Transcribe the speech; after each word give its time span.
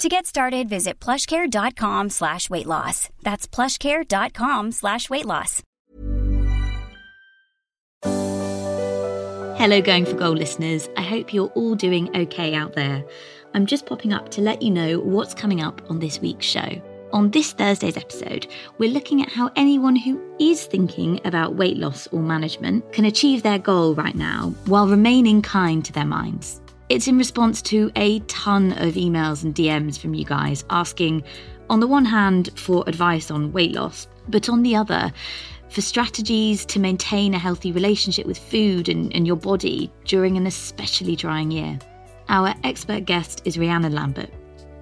To 0.00 0.08
get 0.08 0.24
started, 0.24 0.66
visit 0.66 0.98
plushcare.com 0.98 2.08
slash 2.08 2.48
weight 2.48 2.64
loss. 2.64 3.10
That's 3.22 3.46
plushcare.com 3.46 4.72
slash 4.72 5.10
weight 5.10 5.26
loss. 5.26 5.62
Hello, 9.60 9.82
Going 9.82 10.06
for 10.06 10.14
Goal 10.14 10.32
listeners. 10.32 10.88
I 10.96 11.02
hope 11.02 11.34
you're 11.34 11.48
all 11.48 11.74
doing 11.74 12.08
okay 12.16 12.54
out 12.54 12.72
there. 12.72 13.04
I'm 13.52 13.66
just 13.66 13.84
popping 13.84 14.14
up 14.14 14.30
to 14.30 14.40
let 14.40 14.62
you 14.62 14.70
know 14.70 15.00
what's 15.00 15.34
coming 15.34 15.60
up 15.60 15.82
on 15.90 15.98
this 15.98 16.18
week's 16.18 16.46
show. 16.46 16.80
On 17.12 17.30
this 17.30 17.52
Thursday's 17.52 17.98
episode, 17.98 18.46
we're 18.78 18.88
looking 18.88 19.20
at 19.20 19.28
how 19.28 19.50
anyone 19.54 19.96
who 19.96 20.18
is 20.38 20.64
thinking 20.64 21.20
about 21.26 21.56
weight 21.56 21.76
loss 21.76 22.06
or 22.06 22.22
management 22.22 22.90
can 22.94 23.04
achieve 23.04 23.42
their 23.42 23.58
goal 23.58 23.94
right 23.94 24.16
now 24.16 24.54
while 24.64 24.88
remaining 24.88 25.42
kind 25.42 25.84
to 25.84 25.92
their 25.92 26.06
minds. 26.06 26.62
It's 26.90 27.06
in 27.06 27.18
response 27.18 27.62
to 27.62 27.92
a 27.94 28.18
ton 28.26 28.72
of 28.72 28.94
emails 28.94 29.44
and 29.44 29.54
DMs 29.54 29.96
from 29.96 30.12
you 30.12 30.24
guys 30.24 30.64
asking, 30.70 31.22
on 31.70 31.78
the 31.78 31.86
one 31.86 32.04
hand, 32.04 32.50
for 32.56 32.82
advice 32.88 33.30
on 33.30 33.52
weight 33.52 33.70
loss, 33.70 34.08
but 34.26 34.48
on 34.48 34.64
the 34.64 34.74
other, 34.74 35.12
for 35.68 35.82
strategies 35.82 36.66
to 36.66 36.80
maintain 36.80 37.32
a 37.32 37.38
healthy 37.38 37.70
relationship 37.70 38.26
with 38.26 38.38
food 38.38 38.88
and, 38.88 39.14
and 39.14 39.24
your 39.24 39.36
body 39.36 39.92
during 40.04 40.36
an 40.36 40.48
especially 40.48 41.14
trying 41.14 41.52
year. 41.52 41.78
Our 42.28 42.56
expert 42.64 43.04
guest 43.04 43.42
is 43.44 43.56
Rhiannon 43.56 43.94
Lambert, 43.94 44.30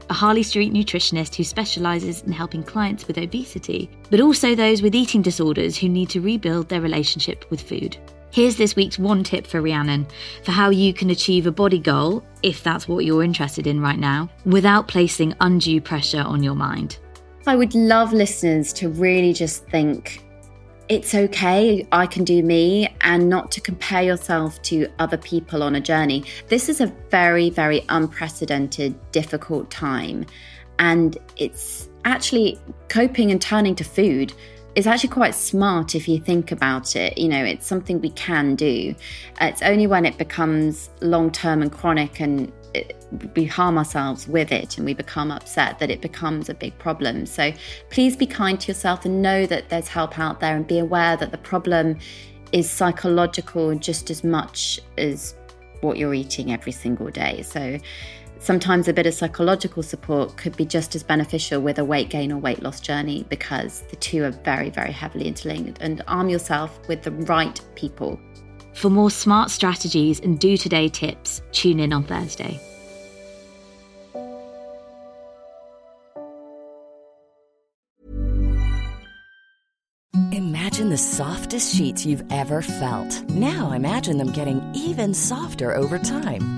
a 0.09 0.15
Harley 0.15 0.43
Street 0.43 0.73
nutritionist 0.73 1.35
who 1.35 1.45
specialises 1.45 2.23
in 2.23 2.33
helping 2.33 2.63
clients 2.63 3.07
with 3.07 3.19
obesity, 3.19 3.91
but 4.09 4.23
also 4.23 4.55
those 4.55 4.81
with 4.81 4.95
eating 4.95 5.21
disorders 5.21 5.77
who 5.77 5.91
need 5.91 6.09
to 6.09 6.23
rebuild 6.23 6.71
their 6.71 6.81
relationship 6.81 7.45
with 7.51 7.61
food. 7.61 7.99
Here's 8.39 8.55
this 8.55 8.77
week's 8.77 9.01
one 9.01 9.25
tip 9.25 9.49
for 9.49 9.61
Rhiannon 9.61 10.07
for 10.45 10.53
how 10.53 10.71
you 10.71 10.95
can 10.95 11.11
achieve 11.11 11.49
a 11.49 11.51
body 11.51 11.81
goal, 11.81 12.23
if 12.45 12.63
that's 12.63 12.87
what 12.87 13.05
you're 13.05 13.25
interested 13.25 13.67
in 13.67 13.81
right 13.81 13.99
now, 13.99 14.31
without 14.45 14.87
placing 14.87 15.35
undue 15.41 15.81
pressure 15.81 16.21
on 16.21 16.45
your 16.45 16.55
mind. 16.55 16.99
I 17.49 17.57
would 17.57 17.75
love 17.75 18.13
listeners 18.13 18.73
to 18.75 18.91
really 18.91 19.33
just 19.33 19.67
think 19.67 20.25
it's 20.89 21.17
okay, 21.17 21.85
I 21.91 22.07
can 22.07 22.23
do 22.23 22.45
me, 22.45 22.95
and 23.01 23.29
not 23.29 23.51
to 23.51 23.61
compare 23.61 24.05
yourself 24.05 24.63
to 24.63 24.87
other 25.01 25.17
people 25.17 25.65
on 25.65 25.75
a 25.75 25.81
journey. 25.81 26.23
This 26.47 26.69
is 26.69 26.81
a 26.81 26.87
very, 27.11 27.51
very 27.51 27.85
unprecedented, 27.89 28.95
difficult 29.11 29.69
time. 29.69 30.27
And 30.79 31.19
it's 31.39 31.89
actually 32.05 32.57
coping 32.89 33.33
and 33.33 33.43
turning 33.43 33.75
to 33.75 33.83
food 33.83 34.33
is 34.79 34.87
actually 34.87 35.09
quite 35.09 35.35
smart 35.35 35.97
if 35.97 36.07
you 36.07 36.21
think 36.21 36.53
about 36.53 36.95
it. 36.95 37.19
You 37.19 37.29
know, 37.29 37.45
it's 37.45 37.67
something 37.67 38.01
we 38.01 38.11
can 38.11 38.55
do. 38.55 38.95
It's 39.41 39.61
only 39.61 39.89
when 39.89 40.07
it 40.07 40.17
becomes 40.19 40.89
long 41.01 41.33
term 41.33 41.63
and 41.63 41.73
chronic 41.73 42.21
and 42.21 42.53
it, 42.75 42.95
we 43.35 43.45
harm 43.45 43.77
ourselves 43.77 44.29
with 44.29 44.53
it 44.53 44.77
and 44.77 44.87
we 44.87 44.95
become 44.95 45.33
upset 45.33 45.81
that 45.81 45.91
it 45.91 46.01
becomes 46.01 46.49
a 46.49 46.55
big 46.55 46.79
problem. 46.79 47.27
So 47.27 47.53
please 47.91 48.15
be 48.15 48.25
kind 48.25 48.61
to 48.61 48.69
yourself 48.69 49.05
and 49.05 49.21
know 49.21 49.47
that 49.47 49.69
there's 49.69 49.89
help 49.89 50.17
out 50.17 50.39
there 50.39 50.55
and 50.55 50.65
be 50.65 50.79
aware 50.79 51.17
that 51.17 51.33
the 51.33 51.39
problem 51.39 51.99
is 52.53 52.71
psychological 52.71 53.77
just 53.77 54.11
as 54.11 54.23
much 54.23 54.81
as 54.97 55.35
what 55.81 55.97
you're 55.97 56.15
eating 56.15 56.53
every 56.53 56.73
single 56.73 57.11
day. 57.11 57.43
So 57.43 57.81
Sometimes 58.41 58.87
a 58.87 58.93
bit 58.93 59.07
of 59.07 59.15
psychological 59.15 59.83
support 59.83 60.37
could 60.37 60.57
be 60.57 60.65
just 60.65 60.95
as 60.95 61.03
beneficial 61.03 61.61
with 61.61 61.79
a 61.79 61.85
weight 61.85 62.09
gain 62.09 62.31
or 62.31 62.39
weight 62.39 62.63
loss 62.63 62.81
journey 62.81 63.25
because 63.29 63.83
the 63.91 63.97
two 63.97 64.25
are 64.25 64.31
very, 64.31 64.71
very 64.71 64.93
heavily 64.93 65.27
interlinked. 65.27 65.79
And 65.81 66.03
arm 66.07 66.29
yourself 66.29 66.79
with 66.89 67.03
the 67.03 67.11
right 67.11 67.61
people. 67.75 68.19
For 68.75 68.91
more 68.91 69.11
smart 69.11 69.51
strategies 69.51 70.21
and 70.21 70.39
do 70.39 70.57
today 70.57 70.89
tips, 70.89 71.43
tune 71.53 71.81
in 71.81 71.93
on 71.93 72.05
Thursday. 72.05 72.61
Imagine 80.33 80.91
the 80.91 80.99
softest 80.99 81.75
sheets 81.75 82.07
you've 82.07 82.25
ever 82.31 82.63
felt. 82.63 83.29
Now 83.31 83.73
imagine 83.73 84.17
them 84.19 84.31
getting 84.31 84.63
even 84.75 85.13
softer 85.13 85.75
over 85.75 85.99
time. 85.99 86.58